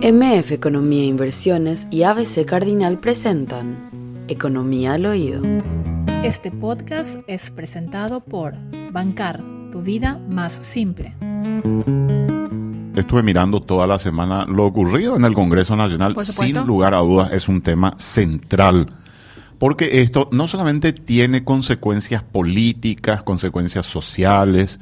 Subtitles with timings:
[0.00, 5.42] MF Economía e Inversiones y ABC Cardinal presentan Economía al Oído.
[6.22, 8.54] Este podcast es presentado por
[8.92, 9.42] Bancar,
[9.72, 11.16] tu vida más simple.
[12.94, 16.14] Estuve mirando toda la semana lo ocurrido en el Congreso Nacional.
[16.24, 18.92] Sin lugar a dudas es un tema central.
[19.58, 24.78] Porque esto no solamente tiene consecuencias políticas, consecuencias sociales,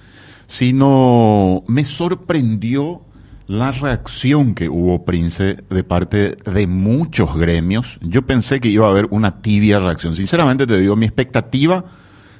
[0.46, 3.05] sino me sorprendió
[3.48, 7.98] la reacción que hubo, Prince, de parte de muchos gremios.
[8.02, 10.14] Yo pensé que iba a haber una tibia reacción.
[10.14, 11.84] Sinceramente te digo, mi expectativa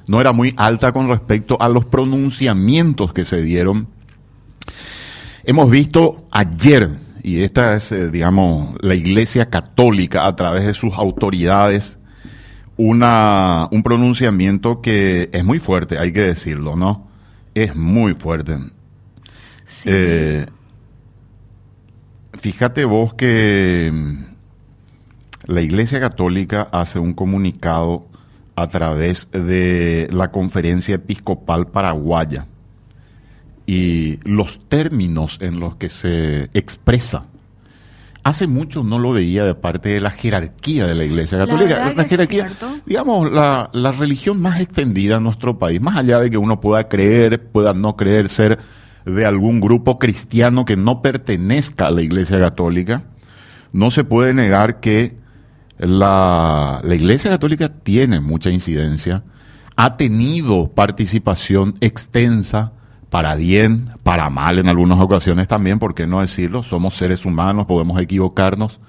[0.07, 3.87] no era muy alta con respecto a los pronunciamientos que se dieron.
[5.43, 6.89] Hemos visto ayer,
[7.23, 11.99] y esta es, eh, digamos, la Iglesia Católica a través de sus autoridades,
[12.75, 17.07] una, un pronunciamiento que es muy fuerte, hay que decirlo, ¿no?
[17.55, 18.57] Es muy fuerte.
[19.65, 19.89] Sí.
[19.91, 20.45] Eh,
[22.37, 24.23] Fíjate vos que mm,
[25.47, 28.07] la Iglesia Católica hace un comunicado
[28.55, 32.47] a través de la Conferencia Episcopal Paraguaya
[33.65, 37.25] y los términos en los que se expresa.
[38.23, 41.93] Hace mucho no lo veía de parte de la jerarquía de la Iglesia Católica.
[41.95, 42.49] La, jerarquía,
[42.85, 46.89] digamos, la, la religión más extendida en nuestro país, más allá de que uno pueda
[46.89, 48.59] creer, pueda no creer, ser
[49.07, 53.03] de algún grupo cristiano que no pertenezca a la Iglesia Católica,
[53.71, 55.15] no se puede negar que
[55.77, 59.23] la, la Iglesia Católica tiene mucha incidencia,
[59.75, 62.73] ha tenido participación extensa
[63.09, 66.63] para bien, para mal en algunas ocasiones también, ¿por qué no decirlo?
[66.63, 68.79] Somos seres humanos, podemos equivocarnos,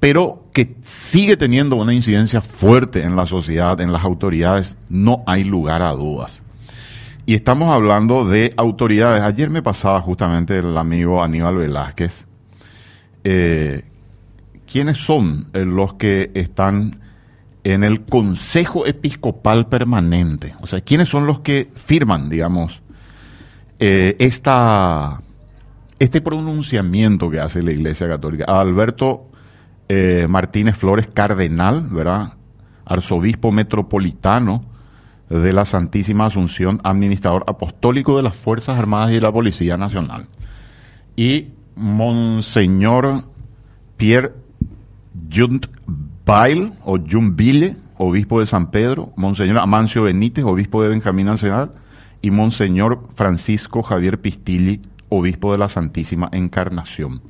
[0.00, 5.44] pero que sigue teniendo una incidencia fuerte en la sociedad, en las autoridades, no hay
[5.44, 6.42] lugar a dudas.
[7.30, 9.22] Y estamos hablando de autoridades.
[9.22, 12.26] Ayer me pasaba justamente el amigo Aníbal Velázquez.
[13.22, 13.84] Eh,
[14.66, 16.98] ¿Quiénes son eh, los que están
[17.62, 20.56] en el Consejo Episcopal Permanente?
[20.60, 22.82] O sea, ¿quiénes son los que firman, digamos,
[23.78, 25.22] eh, esta,
[26.00, 28.46] este pronunciamiento que hace la Iglesia Católica?
[28.46, 29.28] Alberto
[30.28, 32.32] Martínez Flores Cardenal, ¿verdad?
[32.86, 34.69] Arzobispo metropolitano
[35.30, 40.26] de la Santísima Asunción, administrador apostólico de las Fuerzas Armadas y de la Policía Nacional.
[41.16, 43.24] Y Monseñor
[43.96, 44.32] Pierre
[45.32, 51.72] Juntbail o Juntville, obispo de San Pedro, Monseñor Amancio Benítez, obispo de Benjamín Nacional,
[52.22, 57.22] y Monseñor Francisco Javier Pistilli, obispo de la Santísima Encarnación.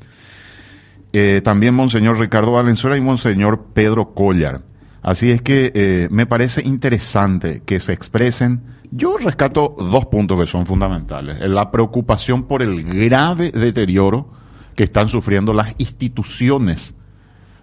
[1.12, 4.62] Eh, también Monseñor Ricardo Valenzuela y Monseñor Pedro Collar.
[5.02, 8.62] Así es que eh, me parece interesante que se expresen.
[8.90, 11.40] Yo rescato dos puntos que son fundamentales.
[11.48, 14.28] La preocupación por el grave deterioro
[14.74, 16.94] que están sufriendo las instituciones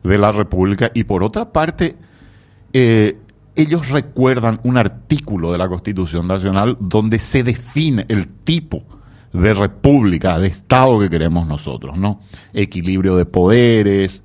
[0.03, 1.96] de la República y por otra parte,
[2.74, 3.18] eh,
[3.56, 8.84] ellos recuerdan un artículo de la Constitución Nacional donde se define el tipo
[9.34, 12.22] de república, de Estado que queremos nosotros, ¿no?
[12.54, 14.24] Equilibrio de poderes,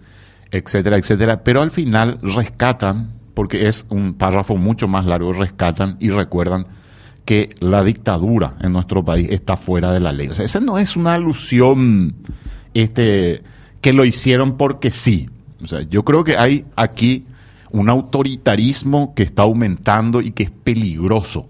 [0.53, 6.11] etcétera, etcétera, pero al final rescatan, porque es un párrafo mucho más largo, rescatan y
[6.11, 6.67] recuerdan
[7.25, 10.29] que la dictadura en nuestro país está fuera de la ley.
[10.29, 12.15] O sea, esa no es una alusión
[12.75, 13.43] este,
[13.81, 15.31] que lo hicieron porque sí.
[15.65, 17.25] O sea, yo creo que hay aquí
[17.71, 21.47] un autoritarismo que está aumentando y que es peligroso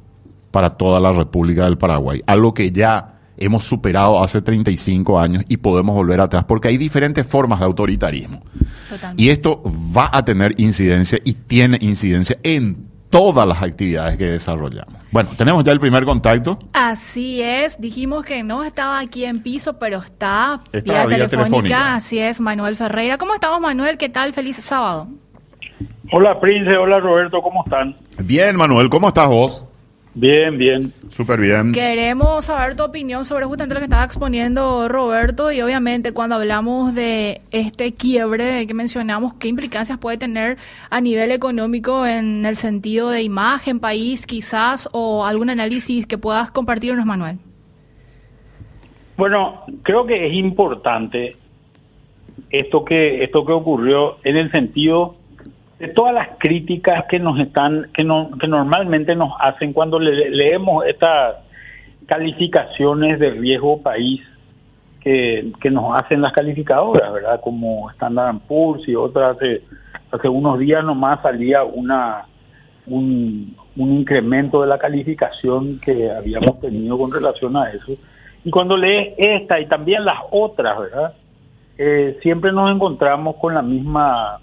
[0.53, 5.56] para toda la República del Paraguay, algo que ya hemos superado hace 35 años y
[5.56, 8.43] podemos volver atrás, porque hay diferentes formas de autoritarismo.
[9.16, 9.62] Y esto
[9.97, 14.94] va a tener incidencia y tiene incidencia en todas las actividades que desarrollamos.
[15.10, 16.59] Bueno, tenemos ya el primer contacto.
[16.72, 21.97] Así es, dijimos que no estaba aquí en piso, pero está, vía, telefónica.
[21.97, 23.19] Así es, Manuel Ferreira.
[23.19, 23.99] ¿Cómo estamos, Manuel?
[23.99, 24.32] ¿Qué tal?
[24.32, 25.09] Feliz sábado.
[26.10, 26.75] Hola, Prince.
[26.76, 27.41] Hola, Roberto.
[27.43, 27.97] ¿Cómo están?
[28.25, 28.88] Bien, Manuel.
[28.88, 29.66] ¿Cómo estás vos?
[30.15, 30.93] Bien, bien.
[31.09, 31.73] Súper bien.
[31.73, 36.95] Queremos saber tu opinión sobre justamente lo que estaba exponiendo Roberto y obviamente cuando hablamos
[36.95, 40.59] de este quiebre que mencionamos, ¿qué implicancias puede tener
[40.91, 46.50] a nivel económico en el sentido de imagen, país quizás o algún análisis que puedas
[46.50, 47.38] compartirnos, Manuel?
[49.17, 51.37] Bueno, creo que es importante
[52.50, 55.17] esto que esto que ocurrió en el sentido
[55.82, 60.87] de todas las críticas que nos están, que, no, que normalmente nos hacen cuando leemos
[60.87, 61.38] estas
[62.06, 64.20] calificaciones de riesgo país
[65.00, 67.40] que, que nos hacen las calificadoras, ¿verdad?
[67.40, 69.37] Como Standard Poor's y otras.
[69.37, 69.62] Hace,
[70.12, 72.26] hace unos días nomás salía una
[72.87, 77.96] un, un incremento de la calificación que habíamos tenido con relación a eso.
[78.44, 81.14] Y cuando lees esta y también las otras, ¿verdad?
[81.78, 84.38] eh, siempre nos encontramos con la misma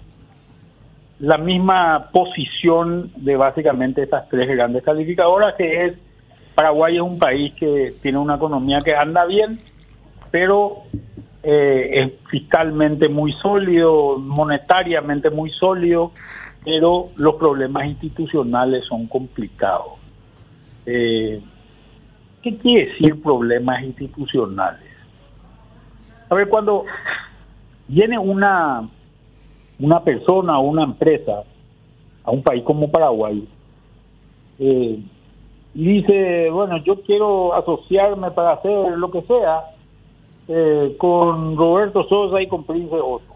[1.20, 5.98] la misma posición de básicamente estas tres grandes calificadoras, que es
[6.54, 9.58] Paraguay es un país que tiene una economía que anda bien,
[10.30, 10.78] pero
[11.42, 16.12] eh, es fiscalmente muy sólido, monetariamente muy sólido,
[16.64, 19.98] pero los problemas institucionales son complicados.
[20.86, 21.40] Eh,
[22.42, 24.88] ¿Qué quiere decir problemas institucionales?
[26.30, 26.86] A ver, cuando
[27.88, 28.88] viene una
[29.80, 31.42] una persona o una empresa
[32.24, 33.48] a un país como Paraguay
[34.58, 35.02] eh,
[35.72, 39.64] y dice, bueno, yo quiero asociarme para hacer lo que sea
[40.48, 43.34] eh, con Roberto Sosa y con Prince Otto.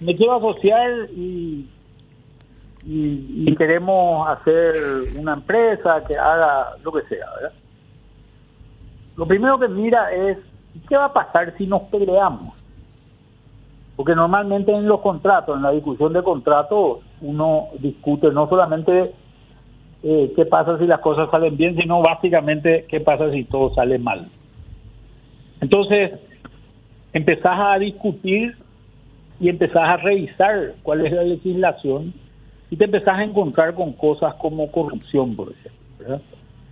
[0.00, 1.68] Me quiero asociar y,
[2.84, 4.74] y, queremos hacer
[5.16, 7.52] una empresa que haga lo que sea, ¿verdad?
[9.16, 10.38] Lo primero que mira es,
[10.88, 12.57] ¿qué va a pasar si nos peleamos?
[13.98, 19.10] Porque normalmente en los contratos, en la discusión de contratos, uno discute no solamente
[20.04, 23.98] eh, qué pasa si las cosas salen bien, sino básicamente qué pasa si todo sale
[23.98, 24.28] mal.
[25.60, 26.12] Entonces,
[27.12, 28.54] empezás a discutir
[29.40, 32.14] y empezás a revisar cuál es la legislación
[32.70, 36.20] y te empezás a encontrar con cosas como corrupción, por ejemplo.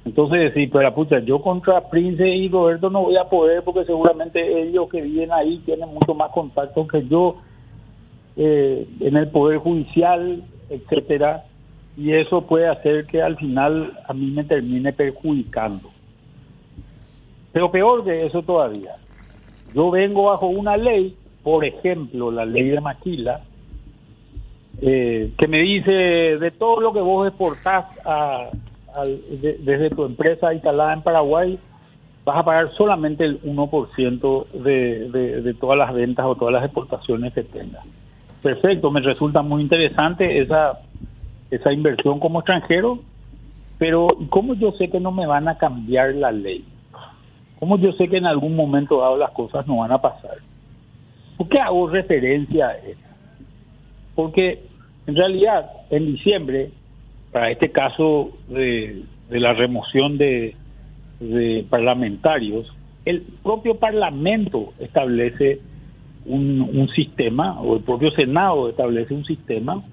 [0.07, 4.63] Entonces decir, pero pucha, yo contra Prince y Roberto no voy a poder porque seguramente
[4.63, 7.39] ellos que viven ahí tienen mucho más contacto que yo
[8.37, 11.47] eh, en el poder judicial, etcétera,
[11.97, 15.91] y eso puede hacer que al final a mí me termine perjudicando.
[17.53, 18.93] Pero peor que eso todavía,
[19.75, 23.41] yo vengo bajo una ley, por ejemplo, la ley de Maquila,
[24.81, 28.51] eh, que me dice de todo lo que vos exportás a
[29.05, 31.59] desde tu empresa instalada en Paraguay,
[32.25, 36.65] vas a pagar solamente el 1% de, de, de todas las ventas o todas las
[36.65, 37.85] exportaciones que tengas.
[38.43, 40.81] Perfecto, me resulta muy interesante esa,
[41.51, 43.01] esa inversión como extranjero,
[43.79, 46.65] pero ¿cómo yo sé que no me van a cambiar la ley?
[47.59, 50.39] ¿Cómo yo sé que en algún momento dado las cosas no van a pasar?
[51.37, 53.01] ¿Por qué hago referencia a eso?
[54.15, 54.65] Porque
[55.07, 56.71] en realidad en diciembre
[57.37, 60.57] para este caso de, la remoción de,
[61.69, 62.67] parlamentarios,
[63.05, 65.61] el propio Parlamento establece
[66.25, 69.85] un, sistema, o el propio Senado establece un sistema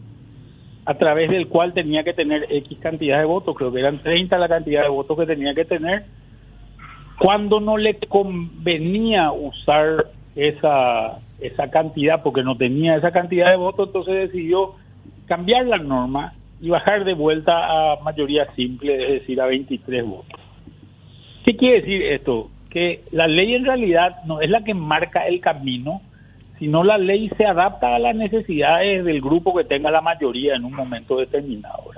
[0.85, 4.37] a través del cual tenía que tener X cantidad de votos, creo que eran 30
[4.37, 6.05] la cantidad de votos que tenía que tener,
[7.19, 13.87] cuando no le convenía usar esa, esa cantidad, porque no tenía esa cantidad de votos,
[13.87, 14.75] entonces decidió
[15.27, 17.51] cambiar la norma y bajar de vuelta
[17.91, 20.39] a mayoría simple, es decir, a 23 votos.
[21.45, 22.51] ¿Qué quiere decir esto?
[22.69, 26.01] Que la ley en realidad no es la que marca el camino,
[26.59, 30.63] sino la ley se adapta a las necesidades del grupo que tenga la mayoría en
[30.63, 31.91] un momento determinado.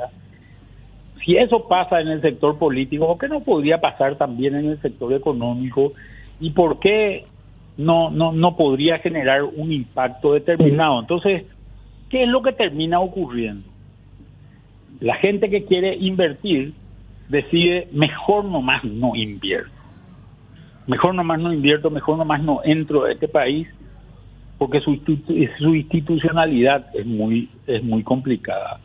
[1.24, 4.82] Si eso pasa en el sector político, ¿por qué no podría pasar también en el
[4.82, 5.94] sector económico?
[6.40, 7.26] ¿Y por qué
[7.78, 11.02] no, no, no podría generar un impacto determinado?
[11.02, 11.46] Entonces,
[12.10, 13.75] ¿qué es lo que termina ocurriendo?
[15.00, 16.74] La gente que quiere invertir
[17.30, 19.72] decide mejor nomás no invierto.
[20.88, 23.68] Mejor nomás no invierto, mejor nomás no entro a este país
[24.58, 24.92] porque su,
[25.75, 28.80] institucionalidad es muy es muy complicada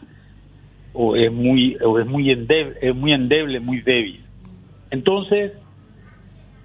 [0.92, 4.20] o es muy o es muy endeble, es muy endeble, muy débil.
[4.90, 5.52] Entonces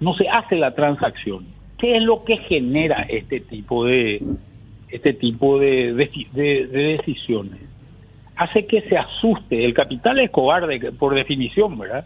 [0.00, 1.46] no se hace la transacción.
[1.78, 4.22] ¿Qué es lo que genera este tipo de
[4.88, 5.92] este tipo de,
[6.32, 6.66] de
[6.98, 7.60] decisiones?
[8.36, 9.64] Hace que se asuste.
[9.64, 12.04] El capital es cobarde, por definición, ¿verdad?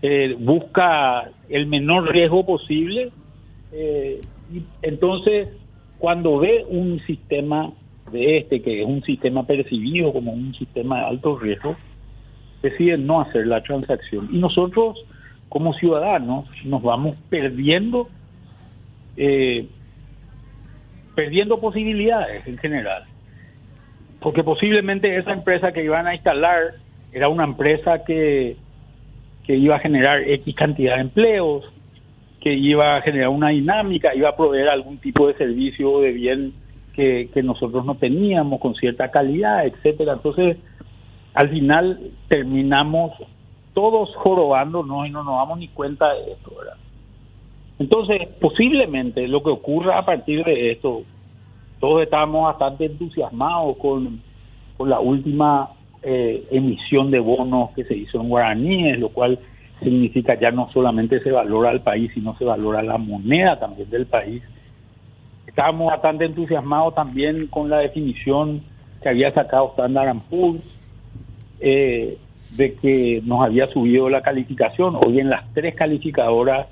[0.00, 3.10] Eh, busca el menor riesgo posible.
[3.72, 4.20] Eh,
[4.52, 5.48] y entonces,
[5.98, 7.70] cuando ve un sistema
[8.10, 11.76] de este, que es un sistema percibido como un sistema de alto riesgo,
[12.62, 14.28] decide no hacer la transacción.
[14.32, 14.98] Y nosotros,
[15.48, 18.08] como ciudadanos, nos vamos perdiendo,
[19.16, 19.66] eh,
[21.14, 23.04] perdiendo posibilidades en general
[24.22, 26.74] porque posiblemente esa empresa que iban a instalar
[27.12, 28.56] era una empresa que,
[29.44, 31.64] que iba a generar X cantidad de empleos,
[32.40, 36.12] que iba a generar una dinámica, iba a proveer algún tipo de servicio o de
[36.12, 36.52] bien
[36.94, 40.14] que, que nosotros no teníamos con cierta calidad, etcétera.
[40.14, 40.56] Entonces,
[41.34, 43.12] al final terminamos
[43.74, 46.52] todos jorobándonos y no nos damos ni cuenta de esto.
[47.78, 51.02] Entonces, posiblemente lo que ocurra a partir de esto,
[51.82, 54.20] todos estábamos bastante entusiasmados con,
[54.86, 55.70] la última
[56.02, 59.38] eh, emisión de bonos que se hizo en guaraníes, lo cual
[59.80, 64.06] significa ya no solamente se valora al país, sino se valora la moneda también del
[64.06, 64.42] país.
[65.44, 68.62] estábamos bastante entusiasmados también con la definición
[69.02, 70.62] que había sacado Standard Poor's
[71.58, 72.16] eh,
[72.56, 74.96] de que nos había subido la calificación.
[75.04, 76.68] Hoy en las tres calificadoras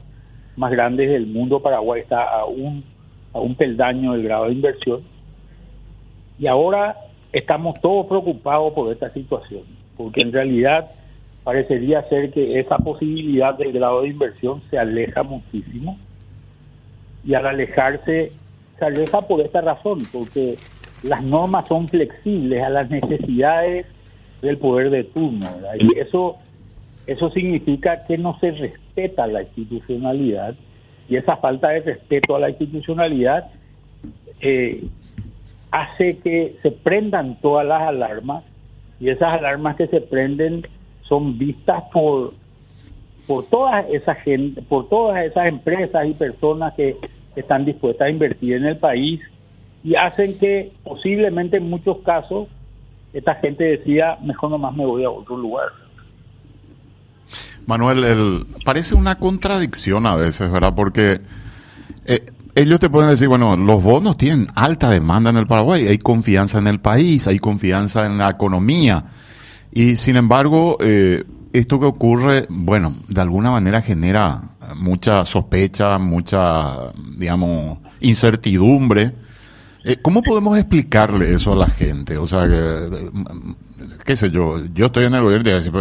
[0.57, 2.85] más grandes del mundo, Paraguay está a un,
[3.33, 5.03] a un peldaño del grado de inversión.
[6.39, 6.97] Y ahora
[7.33, 9.63] estamos todos preocupados por esta situación,
[9.97, 10.91] porque en realidad
[11.45, 15.99] parecería ser que esa posibilidad del grado de inversión se aleja muchísimo.
[17.25, 18.33] Y al alejarse,
[18.79, 20.57] se aleja por esta razón, porque
[21.03, 23.87] las normas son flexibles a las necesidades
[24.43, 25.47] del poder de turno.
[25.79, 26.37] Y eso,
[27.07, 30.55] eso significa que no se respeta la institucionalidad
[31.11, 33.51] y esa falta de respeto a la institucionalidad
[34.41, 34.85] eh,
[35.73, 38.45] hace que se prendan todas las alarmas
[39.01, 40.67] y esas alarmas que se prenden
[41.03, 42.33] son vistas por
[43.27, 44.17] por toda esa
[44.69, 46.97] por todas esas empresas y personas que
[47.37, 49.21] están dispuestas a invertir en el país
[49.83, 52.49] y hacen que posiblemente en muchos casos
[53.13, 55.69] esta gente decía, mejor nomás me voy a otro lugar.
[57.67, 60.75] Manuel, el, parece una contradicción a veces, ¿verdad?
[60.75, 61.21] Porque
[62.05, 65.99] eh, ellos te pueden decir, bueno, los bonos tienen alta demanda en el Paraguay, hay
[65.99, 69.05] confianza en el país, hay confianza en la economía.
[69.73, 74.43] Y sin embargo, eh, esto que ocurre, bueno, de alguna manera genera
[74.77, 79.13] mucha sospecha, mucha, digamos, incertidumbre
[80.03, 82.19] ¿Cómo podemos explicarle eso a la gente?
[82.19, 83.11] O sea, que,
[84.05, 85.73] qué sé yo, yo estoy en el gobierno y decir,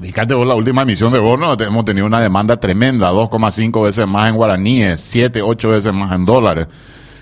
[0.00, 4.28] fíjate vos la última emisión de bonos, hemos tenido una demanda tremenda, 2,5 veces más
[4.28, 6.66] en guaraníes, 7, 8 veces más en dólares.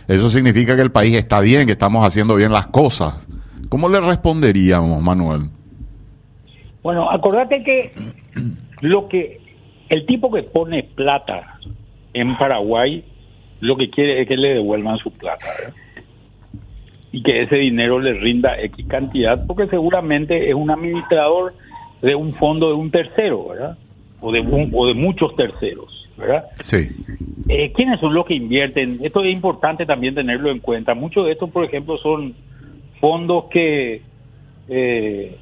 [0.07, 3.29] Eso significa que el país está bien, que estamos haciendo bien las cosas.
[3.69, 5.51] ¿Cómo le responderíamos, Manuel?
[6.83, 7.93] Bueno, acordate que
[8.81, 9.41] lo que
[9.91, 11.59] el tipo que pone plata
[12.15, 13.05] en Paraguay
[13.61, 15.47] lo que quiere es que le devuelvan su plata
[17.11, 21.55] y que ese dinero le rinda X cantidad, porque seguramente es un administrador
[22.03, 23.79] de un fondo de un tercero, ¿verdad?
[24.21, 24.41] O de,
[24.73, 26.45] o de muchos terceros, ¿verdad?
[26.61, 26.89] Sí.
[27.49, 28.99] Eh, ¿Quiénes son los que invierten?
[29.03, 30.95] Esto es importante también tenerlo en cuenta.
[30.95, 32.35] Muchos de estos, por ejemplo, son
[33.01, 34.03] fondos que...
[34.69, 35.37] Eh,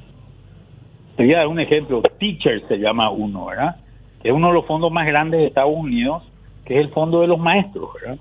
[1.17, 2.01] te voy a dar un ejemplo.
[2.19, 3.75] Teacher se llama uno, ¿verdad?
[4.21, 6.23] Que es uno de los fondos más grandes de Estados Unidos
[6.67, 8.17] que es el fondo de los maestros, ¿verdad?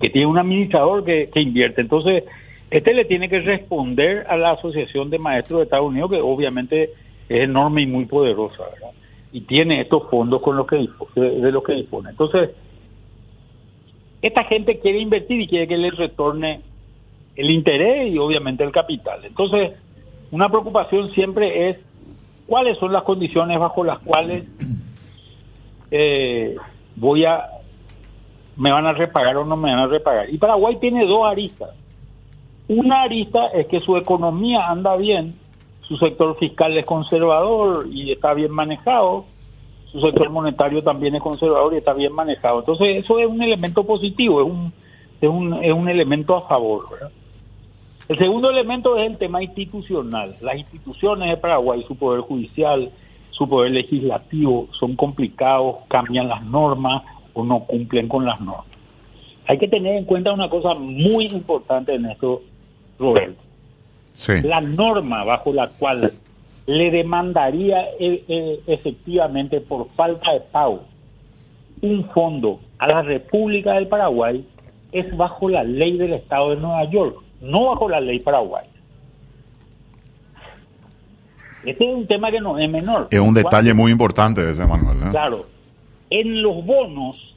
[0.00, 1.80] que tiene un administrador que, invierte.
[1.80, 2.24] Entonces,
[2.70, 6.90] este le tiene que responder a la Asociación de Maestros de Estados Unidos, que obviamente
[7.28, 8.90] es enorme y muy poderosa, ¿verdad?
[9.32, 12.10] Y tiene estos fondos con los que de, los que dispone.
[12.10, 12.50] Entonces,
[14.20, 16.60] esta gente quiere invertir y quiere que le retorne
[17.34, 19.24] el interés y obviamente el capital.
[19.24, 19.72] Entonces,
[20.30, 21.78] una preocupación siempre es
[22.46, 24.44] cuáles son las condiciones bajo las cuales
[25.90, 26.56] eh,
[26.96, 27.46] voy a,
[28.56, 30.28] me van a repagar o no me van a repagar.
[30.30, 31.70] Y Paraguay tiene dos aristas.
[32.68, 35.36] Una arista es que su economía anda bien,
[35.82, 39.24] su sector fiscal es conservador y está bien manejado,
[39.92, 42.60] su sector monetario también es conservador y está bien manejado.
[42.60, 44.72] Entonces eso es un elemento positivo, es un,
[45.20, 46.86] es un, es un elemento a favor.
[48.08, 50.34] El segundo elemento es el tema institucional.
[50.40, 52.90] Las instituciones de Paraguay, su poder judicial,
[53.36, 57.02] su poder legislativo son complicados, cambian las normas
[57.34, 58.66] o no cumplen con las normas.
[59.46, 62.42] Hay que tener en cuenta una cosa muy importante en esto,
[62.98, 63.42] Roberto.
[64.42, 66.12] La norma bajo la cual
[66.66, 70.84] le demandaría eh, eh, efectivamente por falta de pago
[71.82, 74.44] un fondo a la República del Paraguay
[74.92, 78.68] es bajo la ley del Estado de Nueva York, no bajo la ley paraguaya.
[81.66, 83.08] Este es un tema que no es menor.
[83.10, 84.98] Es un detalle muy importante ese, Manuel.
[84.98, 85.10] ¿eh?
[85.10, 85.46] Claro.
[86.10, 87.34] En los bonos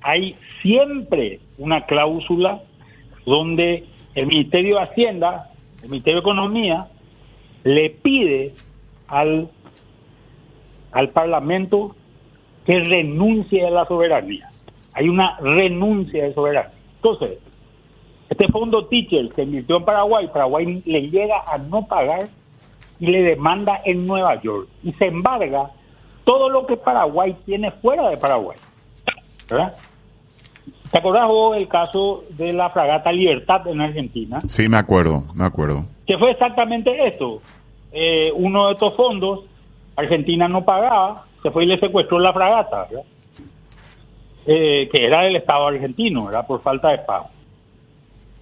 [0.00, 2.62] hay siempre una cláusula
[3.26, 5.50] donde el Ministerio de Hacienda,
[5.82, 6.86] el Ministerio de Economía,
[7.64, 8.54] le pide
[9.08, 9.50] al,
[10.92, 11.94] al Parlamento
[12.64, 14.50] que renuncie a la soberanía.
[14.94, 16.72] Hay una renuncia de soberanía.
[16.96, 17.38] Entonces,
[18.30, 22.28] este fondo Teacher se invirtió en Paraguay, Paraguay le llega a no pagar
[23.00, 25.70] y le demanda en Nueva York y se embarga
[26.24, 28.58] todo lo que Paraguay tiene fuera de Paraguay.
[29.48, 29.74] ¿Verdad?
[30.90, 34.40] ¿Te acordás vos el caso de la fragata Libertad en Argentina?
[34.40, 35.84] Sí, me acuerdo, me acuerdo.
[36.06, 37.42] Que fue exactamente esto.
[37.92, 39.44] Eh, uno de estos fondos,
[39.96, 42.88] Argentina no pagaba, se fue y le secuestró la fragata,
[44.46, 46.46] eh, que era del Estado argentino, ¿verdad?
[46.46, 47.26] Por falta de pago.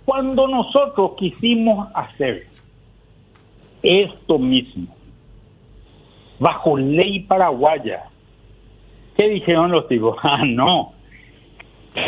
[0.04, 2.46] Cuando nosotros quisimos hacer
[3.86, 4.86] esto mismo,
[6.38, 8.04] bajo ley paraguaya.
[9.16, 10.16] ¿Qué dijeron los tipos?
[10.22, 10.92] Ah, no.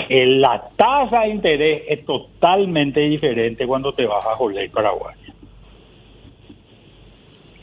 [0.08, 5.18] la tasa de interés es totalmente diferente cuando te vas bajo ley paraguaya.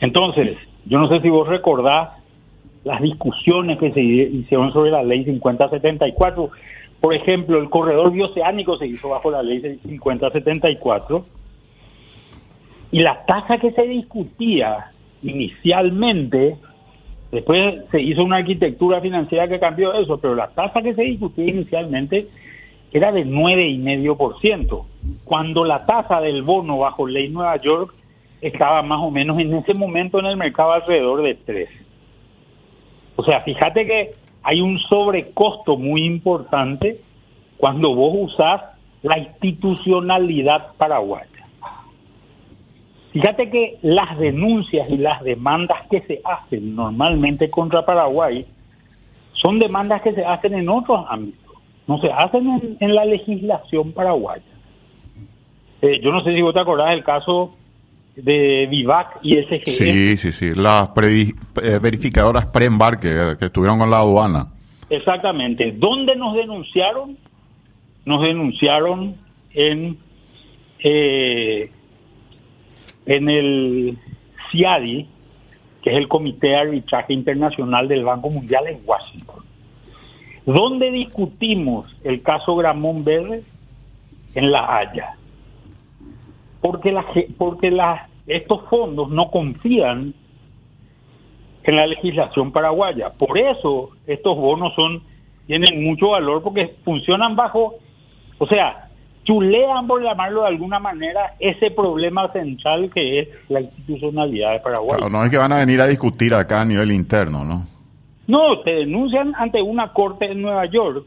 [0.00, 0.56] Entonces,
[0.86, 2.10] yo no sé si vos recordás
[2.84, 6.50] las discusiones que se hicieron sobre la ley 5074.
[7.00, 11.35] Por ejemplo, el corredor bioceánico se hizo bajo la ley 5074
[12.96, 14.90] y la tasa que se discutía
[15.22, 16.56] inicialmente,
[17.30, 21.44] después se hizo una arquitectura financiera que cambió eso, pero la tasa que se discutía
[21.44, 22.26] inicialmente
[22.90, 24.86] era de 9,5%,
[25.24, 27.92] cuando la tasa del bono bajo ley Nueva York
[28.40, 31.68] estaba más o menos en ese momento en el mercado alrededor de 3.
[33.16, 37.02] O sea, fíjate que hay un sobrecosto muy importante
[37.58, 38.62] cuando vos usás
[39.02, 41.35] la institucionalidad paraguaya.
[43.16, 48.44] Fíjate que las denuncias y las demandas que se hacen normalmente contra Paraguay
[49.32, 51.56] son demandas que se hacen en otros ámbitos,
[51.86, 54.44] no se hacen en, la legislación paraguaya.
[55.80, 57.54] Eh, yo no sé si vos te acordás del caso
[58.16, 59.70] de Vivac y SGE.
[59.70, 64.48] Sí, sí, sí, las eh, verificadoras pre-embarque eh, que estuvieron con la aduana.
[64.90, 65.72] Exactamente.
[65.72, 67.16] ¿Dónde nos denunciaron?
[68.04, 69.14] Nos denunciaron
[69.54, 69.96] en
[73.06, 73.98] en el
[74.50, 75.06] CIADI,
[75.82, 79.44] que es el Comité de Arbitraje Internacional del Banco Mundial en Washington.
[80.44, 83.42] ¿Dónde discutimos el caso Gramón Verde?
[84.34, 85.14] En La Haya.
[86.60, 87.06] Porque, la,
[87.38, 90.12] porque la, estos fondos no confían
[91.64, 93.10] en la legislación paraguaya.
[93.10, 95.02] Por eso estos bonos son
[95.46, 97.76] tienen mucho valor porque funcionan bajo,
[98.38, 98.85] o sea,
[99.26, 105.00] chulean, por llamarlo de alguna manera, ese problema central que es la institucionalidad de Paraguay.
[105.10, 107.66] no es que van a venir a discutir acá a nivel interno, ¿no?
[108.26, 111.06] No, te denuncian ante una corte en Nueva York.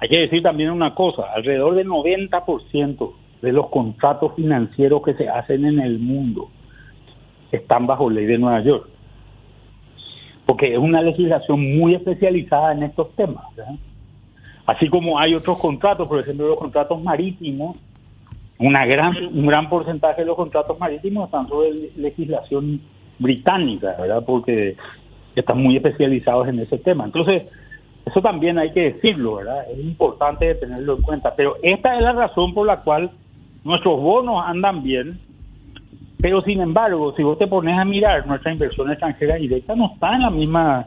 [0.00, 5.28] Hay que decir también una cosa, alrededor del 90% de los contratos financieros que se
[5.28, 6.48] hacen en el mundo
[7.52, 8.88] están bajo ley de Nueva York.
[10.46, 13.44] Porque es una legislación muy especializada en estos temas.
[13.54, 13.74] ¿verdad?
[14.66, 17.76] Así como hay otros contratos, por ejemplo, los contratos marítimos,
[18.58, 22.80] una gran, un gran porcentaje de los contratos marítimos están sobre legislación
[23.18, 24.22] británica, ¿verdad?
[24.24, 24.76] Porque
[25.34, 27.04] están muy especializados en ese tema.
[27.04, 27.50] Entonces,
[28.04, 29.70] eso también hay que decirlo, ¿verdad?
[29.70, 31.34] Es importante tenerlo en cuenta.
[31.34, 33.10] Pero esta es la razón por la cual
[33.64, 35.18] nuestros bonos andan bien,
[36.20, 40.14] pero sin embargo, si vos te pones a mirar, nuestra inversión extranjera directa no está
[40.14, 40.86] en la misma...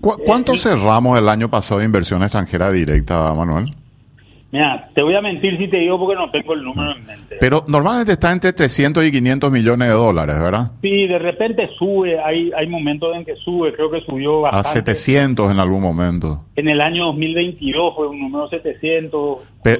[0.00, 3.70] ¿Cuánto eh, cerramos el año pasado de inversión extranjera directa, Manuel?
[4.52, 7.36] Mira, te voy a mentir si te digo porque no tengo el número en mente.
[7.38, 10.72] Pero normalmente está entre 300 y 500 millones de dólares, ¿verdad?
[10.82, 14.68] Sí, de repente sube, hay, hay momentos en que sube, creo que subió bastante.
[14.68, 16.46] A 700 en algún momento.
[16.56, 19.38] En el año 2022 fue un número 700.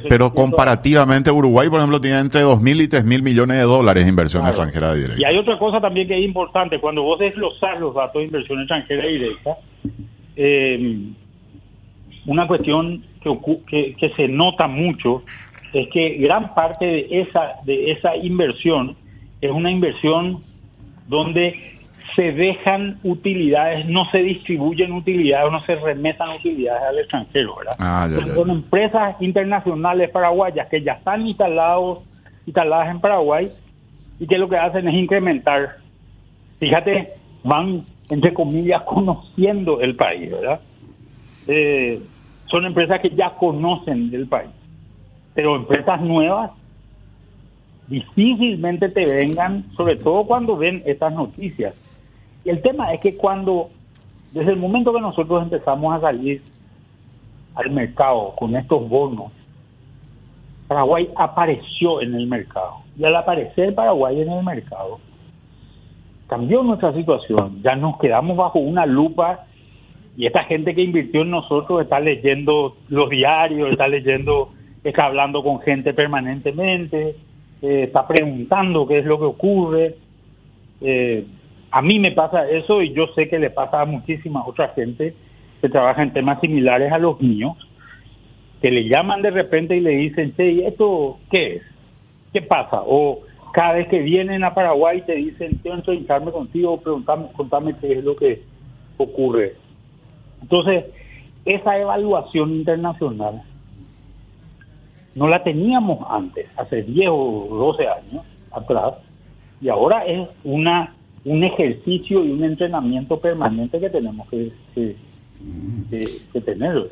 [0.08, 4.46] pero comparativamente Uruguay, por ejemplo, tiene entre 2.000 y 3.000 millones de dólares de inversión
[4.46, 5.16] extranjera directa.
[5.18, 8.60] Y hay otra cosa también que es importante, cuando vos desglosás los datos de inversión
[8.60, 9.56] extranjera directa,
[10.36, 10.96] eh,
[12.26, 15.22] una cuestión que, que, se nota mucho
[15.72, 18.96] es que gran parte de esa, de esa inversión
[19.40, 20.40] es una inversión
[21.06, 21.70] donde
[22.16, 27.76] se dejan utilidades, no se distribuyen utilidades, no se remetan utilidades al extranjero, ¿verdad?
[27.78, 32.00] Ah, son empresas internacionales paraguayas que ya están instalados,
[32.46, 33.48] instaladas en Paraguay
[34.18, 35.76] y que lo que hacen es incrementar.
[36.58, 37.12] Fíjate,
[37.44, 40.60] van, entre comillas, conociendo el país, ¿verdad?
[41.46, 42.00] Eh,
[42.50, 44.50] son empresas que ya conocen del país.
[45.34, 46.50] Pero empresas nuevas
[47.86, 51.74] difícilmente te vengan, sobre todo cuando ven estas noticias.
[52.44, 53.70] Y el tema es que cuando,
[54.32, 56.42] desde el momento que nosotros empezamos a salir
[57.54, 59.32] al mercado con estos bonos,
[60.68, 62.76] Paraguay apareció en el mercado.
[62.96, 65.00] Y al aparecer Paraguay en el mercado,
[66.28, 67.60] cambió nuestra situación.
[67.62, 69.46] Ya nos quedamos bajo una lupa
[70.20, 74.52] y esta gente que invirtió en nosotros está leyendo los diarios, está leyendo,
[74.84, 77.16] está hablando con gente permanentemente,
[77.62, 79.94] eh, está preguntando qué es lo que ocurre.
[80.82, 81.24] Eh,
[81.70, 85.14] a mí me pasa eso y yo sé que le pasa a muchísima otra gente
[85.62, 87.56] que trabaja en temas similares a los míos,
[88.60, 91.62] que le llaman de repente y le dicen, ¿y ¿esto qué es?
[92.34, 92.82] ¿Qué pasa?
[92.84, 93.20] O
[93.54, 98.14] cada vez que vienen a Paraguay te dicen, quiero entrevistarme contigo, contame qué es lo
[98.16, 98.42] que
[98.98, 99.54] ocurre.
[100.42, 100.84] Entonces,
[101.44, 103.42] esa evaluación internacional
[105.14, 108.94] no la teníamos antes, hace 10 o 12 años atrás,
[109.60, 116.90] y ahora es una un ejercicio y un entrenamiento permanente que tenemos que, que, tener.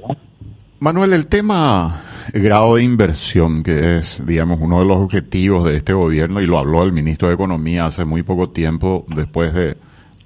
[0.81, 5.95] Manuel, el tema grado de inversión, que es, digamos, uno de los objetivos de este
[5.95, 9.77] gobierno, y lo habló el ministro de Economía hace muy poco tiempo, después de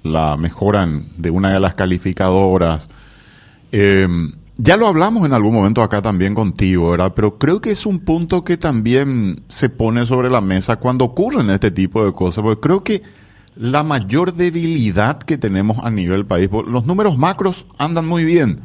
[0.03, 0.85] la mejora
[1.17, 2.89] de una de las calificadoras.
[3.75, 4.07] Eh,
[4.57, 7.13] ya lo hablamos en algún momento acá también contigo, ¿verdad?
[7.15, 11.49] Pero creo que es un punto que también se pone sobre la mesa cuando ocurren
[11.49, 13.01] este tipo de cosas, porque creo que
[13.55, 18.61] la mayor debilidad que tenemos a nivel país, los números macros andan muy bien,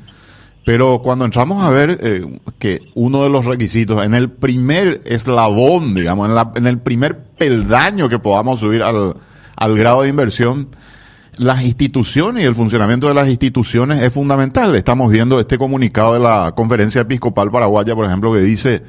[0.67, 5.95] pero cuando entramos a ver eh, que uno de los requisitos, en el primer eslabón,
[5.95, 9.17] digamos, en, el primer peldaño que podamos subir al,
[9.57, 10.69] al grado de inversión,
[11.39, 14.75] las instituciones y el funcionamiento de las instituciones es fundamental.
[14.75, 18.83] Estamos viendo este comunicado de la Conferencia Episcopal Paraguaya, por ejemplo, que dice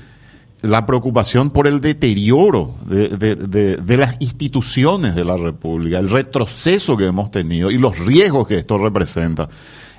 [0.61, 7.31] la preocupación por el deterioro de, las instituciones de la República, el retroceso que hemos
[7.31, 9.47] tenido y los riesgos que esto representa.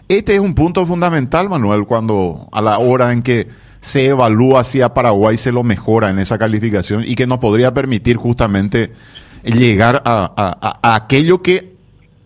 [0.08, 4.82] Este es un punto fundamental, Manuel, cuando a la hora en que se evalúa si
[4.82, 8.92] a Paraguay se lo mejora en esa calificación y que nos podría permitir justamente
[9.44, 11.69] llegar a aquello que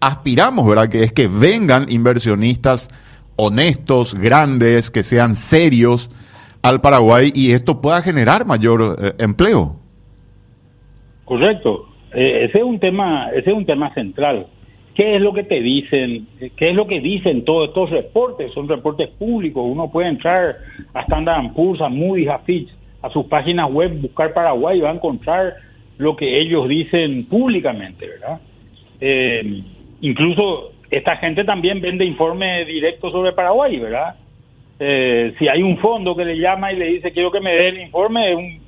[0.07, 0.89] aspiramos, ¿verdad?
[0.89, 2.89] Que es que vengan inversionistas
[3.37, 6.11] honestos, grandes, que sean serios
[6.63, 9.77] al Paraguay y esto pueda generar mayor eh, empleo.
[11.25, 11.89] Correcto.
[12.15, 14.47] Eh, ese es un tema, ese es un tema central.
[14.95, 16.29] ¿Qué es lo que te dicen?
[16.57, 18.53] ¿Qué es lo que dicen todos estos reportes?
[18.53, 19.65] Son reportes públicos.
[19.67, 20.57] Uno puede entrar
[20.93, 22.69] a Standard Poor's, a Moody's, a Fitch,
[23.03, 25.55] a sus páginas web, buscar Paraguay y va a encontrar
[25.99, 28.41] lo que ellos dicen públicamente, ¿verdad?
[29.01, 29.65] Eh,
[30.01, 34.17] incluso esta gente también vende informes directos sobre Paraguay, ¿verdad?
[34.79, 37.69] Eh, si hay un fondo que le llama y le dice quiero que me dé
[37.69, 38.61] el informe, es un, eh,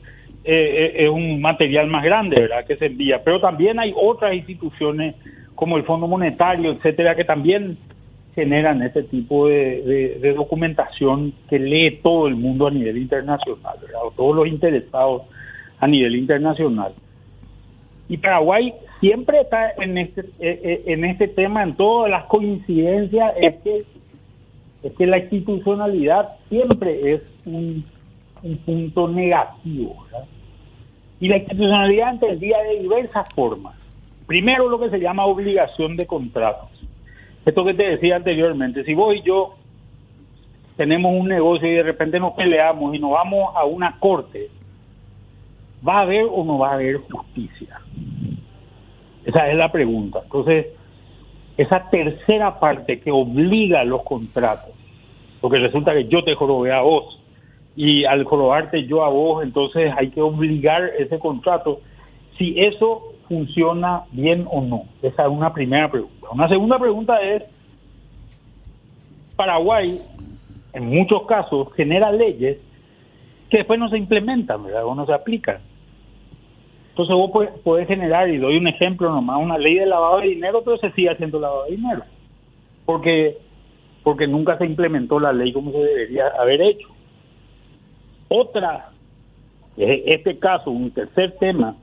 [0.45, 2.65] eh, es un material más grande, ¿verdad?
[2.65, 3.23] Que se envía.
[3.25, 5.15] Pero también hay otras instituciones
[5.55, 7.79] como el Fondo Monetario, etcétera, que también
[8.35, 14.01] generan ese tipo de, documentación que lee todo el mundo a nivel internacional, ¿verdad?
[14.15, 15.23] Todos los interesados
[15.81, 16.93] a nivel internacional.
[18.09, 18.73] Y Paraguay
[19.07, 23.85] siempre está en este, eh, eh, en este tema, en todas las coincidencias, es que,
[24.83, 27.85] es que la institucionalidad siempre es un,
[28.65, 30.07] punto negativo.
[31.21, 33.75] Y la institucionalidad entendía de diversas formas.
[34.27, 36.69] Primero lo que se llama obligación de contratos.
[37.45, 39.55] Esto que te decía anteriormente, si vos y yo
[40.77, 44.49] tenemos un negocio y de repente nos peleamos y nos vamos a una corte,
[45.87, 47.81] ¿va a haber o no va a haber justicia?
[49.37, 50.21] Esa es la pregunta.
[50.25, 50.69] Entonces,
[51.59, 54.71] esa tercera parte que obliga a los contratos,
[55.43, 57.21] porque resulta que yo te jorobé a vos
[57.77, 61.81] y al jorobarte yo a vos, entonces hay que obligar ese contrato,
[62.39, 64.85] si eso funciona bien o no.
[65.03, 66.29] Esa es una primera pregunta.
[66.33, 67.43] Una segunda pregunta es,
[69.37, 70.01] Paraguay,
[70.73, 72.57] en muchos casos, genera leyes
[73.51, 75.59] que después no se implementan, o no se aplican.
[76.97, 77.31] Entonces vos
[77.63, 80.91] podés, generar, y doy un ejemplo nomás, una ley de lavado de dinero, pero se
[80.93, 82.03] sigue haciendo lavado de dinero.
[82.87, 83.37] Porque,
[84.03, 86.89] porque nunca se implementó la ley como se debería haber hecho.
[88.29, 88.93] Otra,
[89.77, 91.77] este caso, un tercer tema,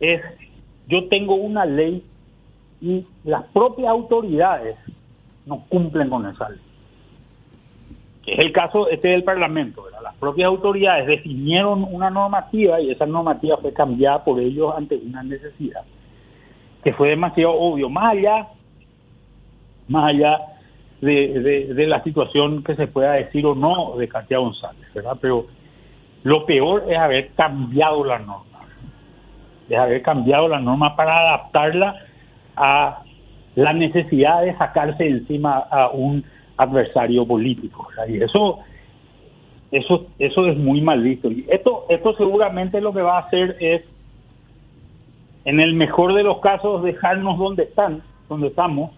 [0.00, 0.20] es
[0.86, 2.04] yo tengo una ley
[2.82, 4.76] y las propias autoridades
[5.46, 6.60] no cumplen con esa ley
[8.26, 9.84] es el caso este del Parlamento.
[10.02, 15.22] Las propias autoridades definieron una normativa y esa normativa fue cambiada por ellos ante una
[15.22, 15.82] necesidad
[16.84, 18.48] que fue demasiado obvio, más allá,
[19.88, 20.38] más allá
[21.00, 25.16] de, de, la situación que se pueda decir o no de Katia González, ¿verdad?
[25.20, 25.46] Pero
[26.22, 28.60] lo peor es haber cambiado la norma,
[29.68, 31.96] es haber cambiado la norma para adaptarla
[32.54, 33.02] a
[33.54, 36.24] la necesidad de sacarse encima a un
[36.56, 37.88] adversario político.
[38.08, 38.60] Y eso,
[39.70, 41.30] eso, eso es muy mal visto.
[41.30, 43.82] Y esto, esto seguramente lo que va a hacer es,
[45.44, 48.90] en el mejor de los casos, dejarnos donde están, donde estamos,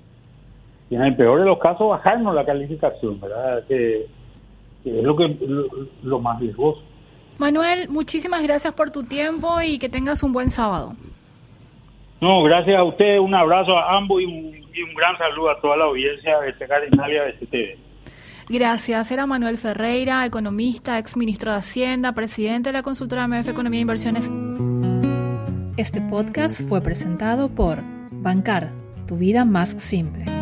[0.88, 3.64] y en el peor de los casos, bajarnos la calificación, ¿verdad?
[3.66, 4.06] Que,
[4.84, 5.36] es lo que
[6.04, 6.80] lo, más riesgoso.
[7.38, 10.94] Manuel, muchísimas gracias por tu tiempo y que tengas un buen sábado.
[12.20, 15.84] No, gracias a usted, un abrazo a ambos y un, gran saludo a toda la
[15.84, 17.78] audiencia de este Cardinalia de CTV.
[18.48, 19.10] Gracias.
[19.10, 23.82] Era Manuel Ferreira, economista, ex ministro de Hacienda, presidente de la consultora MF Economía e
[23.82, 24.30] Inversiones.
[25.76, 28.70] Este podcast fue presentado por Bancar,
[29.06, 30.35] tu vida más simple.